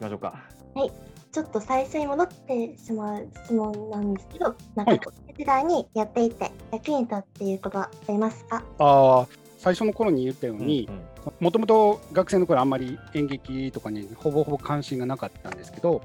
[0.00, 0.34] きましょうか。
[0.74, 0.90] はい。
[1.30, 8.64] ちょっと最初に戻ってしまう質問なんですけど、なんか学生時代にやっていて役に立っていることはありますか？
[8.78, 11.02] ああ最初の頃に言ったようにうんうん
[11.38, 16.00] もともと学生の頃あんまり演劇とかにほぼほぼ関心がなかったんですけど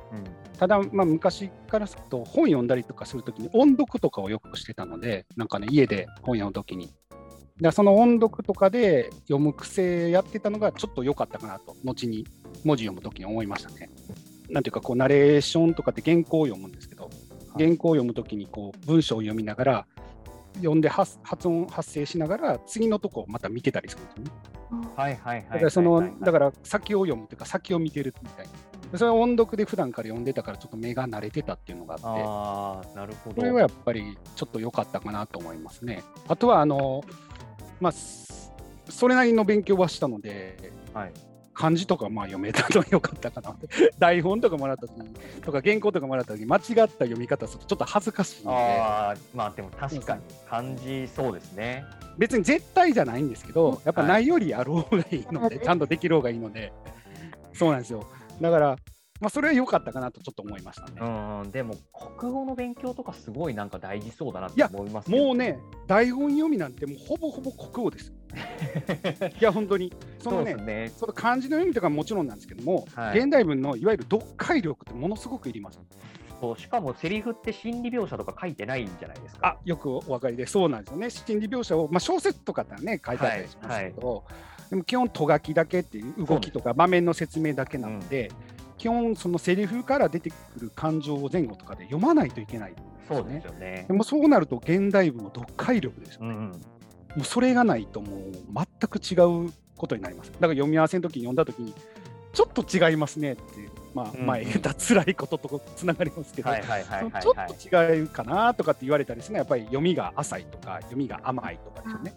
[0.60, 6.94] ただ、まあ、昔からすると本読んだりとかするときに音読とかをよくしてたのでなんかね家で本読むときに。
[7.60, 12.26] でその音読とかで読む癖やってたのがちょっと良かったかなと後に
[12.66, 13.90] 文字読むときに思いましたね。
[14.50, 17.10] なんていうかこうナレーションとかって原稿を読むんですけど
[17.58, 19.88] 原稿を読むときにこう文章を読みながら
[20.56, 24.32] 読んで発発音発声しながら次のとこをまた見てたりするんですよね。
[24.96, 28.52] はいはいはいだからその、だから先を読むというか先を見てるみたいな。
[28.92, 33.36] でそれは音読で普段から読んでたからちょっと目が慣れてたっていうのがあって、ああ、なるほど。
[33.38, 36.04] これはやっぱりちょっと良かったかなと思いますね。
[36.28, 37.04] あとはあの、
[37.80, 38.52] まあ、す
[38.90, 41.12] それなりの勉強はしたので、はい。
[41.56, 43.56] 漢字とかまあ読めたのが良かったかな。
[43.98, 45.10] 台本とかもらった時に
[45.42, 51.86] とか原稿とかもらった時に間違った読み方するとちょっと恥ずかしいので、ああ、まあでも確かに漢字そうですね。
[52.18, 56.74] 別に絶対じゃないんですけど、やっぱはいないよりある方がいいので、はいちゃんとできる方がいいので、
[57.54, 58.06] そうなんですよ。
[58.42, 58.76] だから、
[59.22, 60.94] まあ、それは良かったかなとちょっと思いましたね。
[61.00, 61.76] うん、でも
[62.18, 65.58] 国語の勉強とかすごいなんか大事そうだなって思いますけどもうね、
[65.88, 68.14] 台本読みなんてもうほぼほぼ国語です。
[69.40, 69.94] いや、本当に。
[70.20, 70.92] そのねね。
[70.98, 75.80] その漢字の読みとかももちろんなんですけども、はい現代文のいわゆる読解力ってものすごくいります。
[76.42, 79.48] そうしかもセリフって心理描写とか書いてないんじゃないですか。
[79.48, 81.10] あよくお分かりで、そうなんですよね。
[81.10, 84.26] 心理描写を、まあ、小説とかってね、書いてあったりしますけど、
[84.70, 88.32] でも基本、とがきだけっていう動きとか場面の説明だけなので、
[88.78, 93.46] 基本、そのセリフから出てくる感情を前後とかで読まないといけないんですそうです。
[93.46, 93.94] よねで。
[93.94, 96.28] もそうなると現代文の読解力ですよね。
[96.30, 96.52] うんうん。
[96.52, 96.58] も
[97.22, 100.32] うそれがないともう全く違うことになります。
[100.32, 101.74] だから読み合わせの時に読んだ時に
[102.34, 103.44] ちょっと違いますねって、
[103.94, 112.14] まあ、うんまあ、得た辛いこととつながりますけど、ちょっと違うかなとかって言われたりするのはやっぱり読みが浅いとか読みが甘いとかですよね。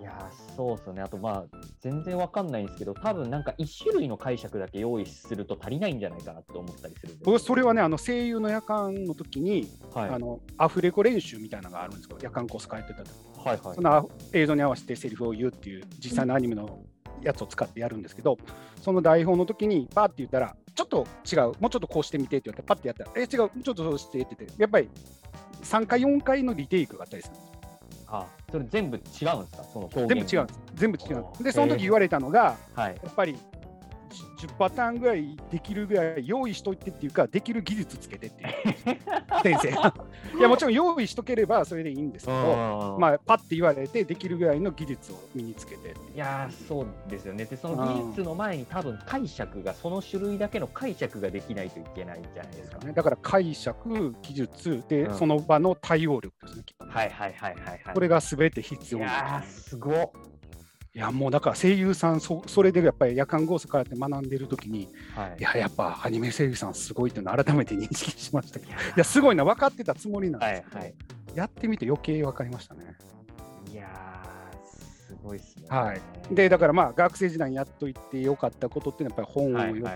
[0.00, 1.02] いやーそうですよね。
[1.02, 10.10] あとまあ全然わかんないんですけど、多分なんか一種類の解釈だけ用意すると足りないんじゃないかなって思ったりする僕それはねあの声優の夜間の時に、はい。
[10.10, 13.10] あのアフレコ練習みたいなのがあるんですけど夜間コース通ってた時。
[13.44, 13.74] はいはい。
[13.74, 16.82] その映像に合わせてセリフを言うっていう実際のアニメの
[17.22, 18.36] やつを使ってやるんですけど、
[18.82, 24.90] その台本の時にパーって言ったら、ちょっと違う、もうちょっとこうしてみてって言って、パッてやったら、え、違う、ちょっとそうしてって言って、やっぱり
[25.62, 27.53] 3回、4回のリテイクがあったりするんですよ。
[28.08, 29.24] あそれ全部違うんです
[29.56, 29.64] か？
[29.72, 30.60] その全部違うんです。
[30.74, 31.42] 全部違うんです。
[31.44, 32.96] で、その時言われたのが、はい。
[33.02, 33.36] やっぱり
[34.34, 38.50] 10パターンぐらいできるぐらい用意しといてっていうか、できる技術つけてっていう、
[39.42, 39.94] 先生が。
[40.38, 47.44] いや、もちろん用意しとければそれでいいんですけど、まあ、あ、パッて言われて、できるぐらいの技術を身につけていやーそうですよね。
[47.44, 52.78] で、その技術の前に多分解釈が、その種類だけの解釈ができないといけないじゃないですか。
[52.78, 52.92] ね。
[52.92, 57.94] だから解釈、技術で、うんその場の対応力ですね、はいはいはいはいはい。
[57.94, 60.10] これが全て必い要なんやすごっ。
[60.96, 70.94] いや、もうだから声優さんそ、それでやっぱり夜間ゴースからって学んでる時に、はいいや、やっぱアニメ声優さんすごいっていうのを改めて認識しましたけど、いや、すごいな、分かってたつもりなんはですけど、いはい。
[71.34, 72.96] やってみて余計分かりましたね。
[73.72, 75.66] いやーすごいっすね。
[75.68, 76.00] はい
[76.32, 79.88] で、だからまあ、学生時代にやっといてよかったことっていうのは、やっぱり本をよ,、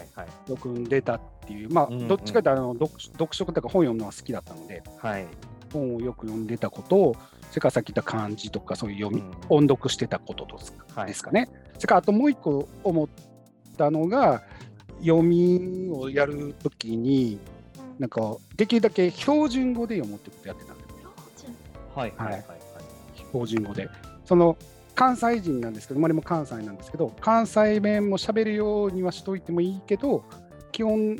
[0.48, 5.26] 読んでたっていう、まあ、うんうんどっちかというとあの読読書とか本読むのは好きだったので、はい。
[5.72, 7.16] 本をよく読んでたことを、
[7.50, 10.46] それからさっき言った漢字とか、そういう読み、うん音読してたこと
[11.06, 11.48] ですかね。
[11.74, 13.08] それからあともう一個思っ
[13.76, 14.42] たのが、
[15.00, 17.38] 読みをやるときに、
[17.98, 21.10] なんかできるだけ標準語で読むってことやってたんですよ
[21.94, 22.44] はいはいはいはい。
[23.16, 23.88] 標準語で。
[24.24, 24.56] その
[24.94, 30.24] 関西人なんですけど、生まれも関西なんですけど、関西弁も喋るようにはしといてもいいけど、
[30.72, 31.18] 基本、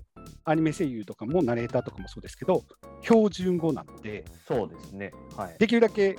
[0.51, 2.65] アニメ声優とかもナレーターとかもそうですけど、
[3.03, 5.13] 標準語なので、そうですね。
[5.37, 5.57] はい。
[5.59, 6.17] できるだけ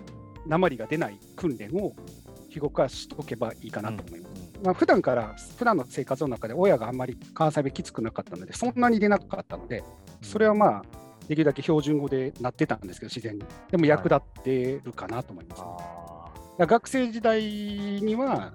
[0.48, 1.94] 鉛が出ない訓練を
[2.50, 4.44] 日頃からしとけばいいかなと思います。
[4.44, 9.84] うんまあ、普段から、普段の生活の中で親があんまり関西弁きつくなかったので、そんなに出なかったので、
[10.22, 10.82] それはまあ、
[11.28, 13.44] できるだけ標準語でなってたんですけど、自然に。
[13.72, 18.54] でも役立ってるかなと思います、ねだかあら学生時代には、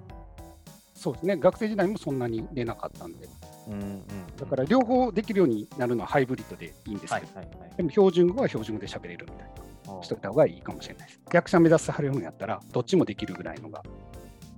[0.94, 3.30] そうですね、学生時代もそんなに出なかったんで、ー
[3.68, 4.02] うんうん。
[4.36, 7.76] だから両方できるようになるのはハイブリッドでいいんですはけど、いはいはい。
[7.76, 9.54] でも標準語は標準語で喋れるみたいな。
[10.02, 11.20] しといた方がいいかもしれないです。
[11.32, 13.82] 役者目指すハレムやったら、どっちもできるぐらいのが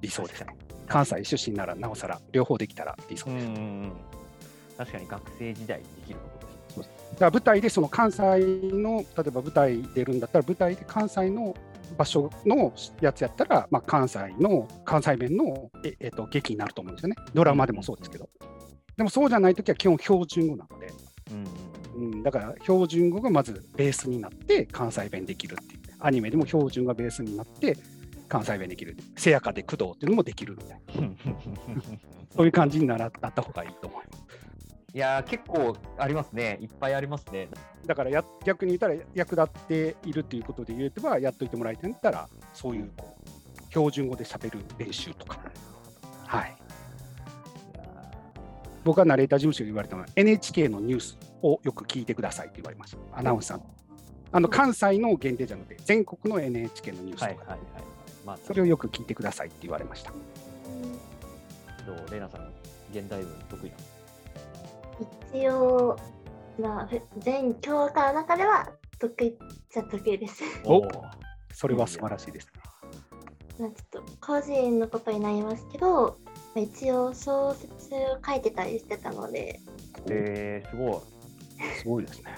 [0.00, 0.56] 理想ですね。
[0.86, 3.46] 関西出身ならなおさら、両方できたら理想です。
[3.46, 3.92] うん。
[4.78, 6.52] 確かに学生時代にできることで
[6.84, 6.94] すね。
[7.14, 8.22] だから舞台でその関西
[8.72, 11.56] の、例えば舞台出るんだったら、舞台で関西の
[11.96, 17.16] 場所のやつやったら、まあ、関西の、関西弁のえ、えっと劇になると思うんですよね。
[17.34, 18.28] ドラマでもそうですけど。
[18.96, 20.92] でもそうじゃないときは基本標準語なので、
[21.96, 25.80] うんうん、だから標準語がまずベースになって関西弁できるっていう。
[25.98, 27.76] アニメでも標準がベースになって
[28.28, 28.96] 関西弁できる。
[29.16, 31.00] せやかで工藤っていうのもできるみたいな。
[31.00, 31.16] うん
[32.36, 34.26] そういう感じにならなった方がいいと思います。
[34.94, 36.58] いやー結構ありますね。
[36.60, 37.48] いっぱいありますね。
[37.86, 45.40] だからや逆に言ったら役立っているっていうことで言えばやっといてもらいたいんだったらそういうこう標準語で喋る練習とか。
[46.26, 46.56] はい。
[48.86, 53.18] 僕はナレーター事務所に言われたのは NHK のニュースをよく聞いてくださいって言われました。
[53.18, 53.66] アナウンサーの。
[54.30, 57.60] あの関西の限定じゃなくて全国の NHK のニュースとか、ーはいはいはい。
[58.24, 60.12] まあ、それをよく聞いてくださいって言われました。
[61.84, 62.48] どうレイナさん、
[62.92, 63.82] 現代文得意なの？
[65.32, 65.98] 一応、
[66.60, 68.68] まあ、ふ全教科の中では
[69.00, 69.34] 得意っ
[69.68, 70.44] ちゃ得意です。
[70.64, 70.88] おー
[71.52, 72.52] それは素晴らしいです。
[73.58, 79.60] まあちょっと個人のことになりますけど、まあ一応小説を書いてたりしてたので、
[80.10, 81.00] えー、すごい。
[81.78, 82.34] すごいですね。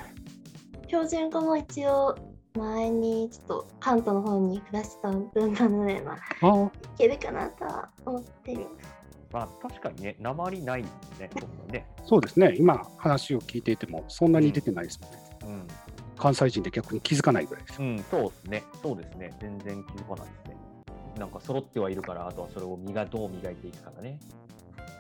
[0.87, 2.17] 標準語も一応
[2.57, 8.69] 前にちょっと関東の方に暮らしてた文化ので、まあ、ああ、いけるかなとは思っています。
[9.31, 11.87] まあ確かにね、鉛ないもんね、そんなね。
[12.07, 12.55] そうですね。
[12.57, 15.19] 今話を聞いていてもそんなに出てないですもんね。
[15.43, 15.69] うん。
[16.17, 17.83] 関西人で逆に気づかないぐらいです。
[17.83, 18.65] うん、そうですね。
[18.83, 19.33] そうですね。
[19.41, 20.57] 全然気づかないですね。
[21.19, 24.19] なんか揃ってはいるから、あとはそれを磨どう磨いていくかだね。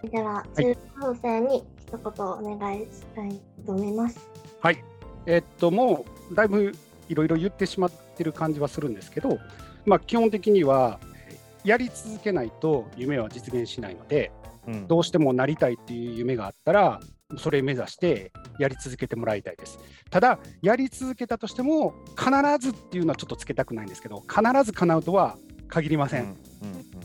[0.02, 4.18] では、中高生に一言お願いしたいと思います。
[4.60, 4.84] はい。
[5.26, 6.72] えっと、もうだいぶ
[7.08, 9.38] いろいろ言ってしまってる感じはするんですけど、
[9.86, 14.30] まあ、基本的にはえーやり続けないと夢は実現しないので、
[14.66, 17.00] うんどうしてもなりたいっていう夢があったら、
[17.38, 19.78] それ目指してやり続けてもらいたいです。
[20.10, 22.30] ただ、やり続けたとしても、必
[22.60, 25.36] ずっていうのはちょっとつけたくないんですけど、必ず叶うとは
[25.68, 26.36] 限りません。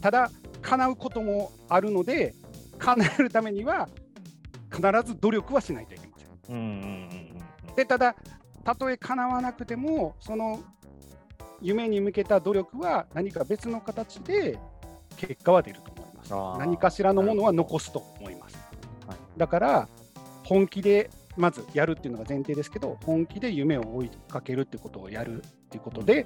[0.02, 0.32] ただ、
[0.62, 2.34] 叶うこともあるので、
[2.80, 3.88] 叶えるためには、
[4.72, 7.44] 必ず努力はしないといけません。
[7.76, 8.16] でただ、
[8.64, 10.60] たとえ叶わなくても、その
[11.62, 14.58] 夢に向けた努力は何か別の形で
[15.18, 16.60] 結果は出ると思います。
[16.60, 18.58] 何かしらのものは残すと思います。
[19.08, 19.88] はいだから、
[20.44, 26.26] 本気でまずやるっていうのが前提ですけど、本気で夢を追いかけるってことをやるっていうことで、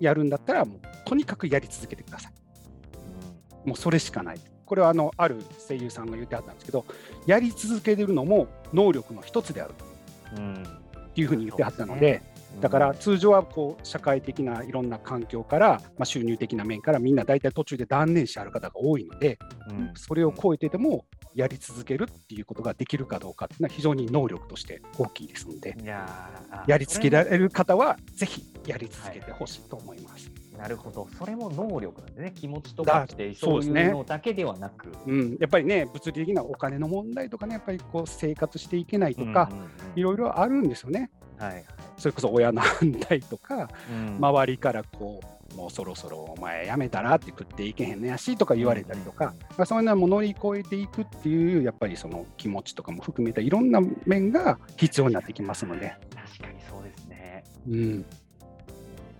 [0.00, 3.68] やるんだったら、もうとにかくやり続けてください。
[3.68, 4.40] もうそれしかない。
[4.66, 5.36] これはあのある
[5.68, 6.84] 声優さんが言ってあったんですけど、
[7.26, 12.22] やり続けるのも能力の一つであるっていうふうに言ってあったので、
[12.60, 30.30] だから通常はこう社会的ないろんな環境から、まあ、収入的な面からみんな大体途中で断念しある方が多いので、うんそれを超えてでもやり続けるっていうことができるかどうかっていうのは非常に能力として大きいですので、いやり続けられる方はぜひやり続けてほしいと思います。
[30.56, 39.50] なるほど、それも能力なんでね、気持ちとだかって、そういそうのだけではなく、うん、やっぱりね、物理的なお金の問題とかね、やっぱりこう生活していけないとか、
[39.96, 41.00] いろいろあるんですよね。
[41.00, 41.64] はいはい。
[41.98, 44.16] それこそ親の 反対とか、うん。
[44.18, 57.44] 周りからこう、もうそろそろお前やめたらって食っていけへんのやしとか言われたりとか、まあ、そういうのも乗り越えていくっていう、やっぱりその気持ちとかも含めたいろんな面が必要になってきますので、確かにそうですね。
[57.68, 58.06] うん。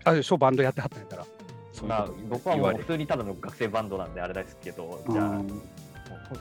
[0.04, 1.26] あれでしょ、バンドやってはったんやったら、
[1.86, 5.42] まあ僕はもう普通にただの学生バンドなんであれですけど、じゃあ、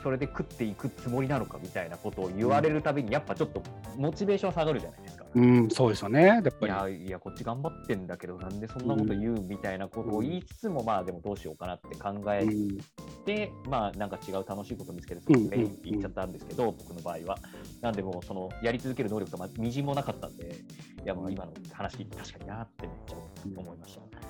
[0.01, 3.61] それで食っていくつもりなのかみたいなことを言われるたびに、やっぱちょっと
[3.97, 5.25] モチベーション下がるじゃないですか。
[5.35, 6.67] うん、そうですよね、やっいぱり。
[6.67, 12.77] やいや、こっち頑張ってんだけど、なんでそんなこと言うみたいなことを言いつつも、まあでもどうしようかなって考えうん
[13.25, 17.37] て、まあなんか違う楽しいこと見つけて、うんメインって言っちゃったんですけど、僕の場合は。
[17.81, 20.55] なんでもうそのやり続ける能力がまみじんもなかったんで、
[21.03, 23.15] いやもう今の話確かになってめっちゃ
[23.57, 24.22] 思いました。